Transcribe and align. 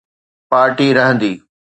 Party 0.49 0.87
رهندي. 0.97 1.33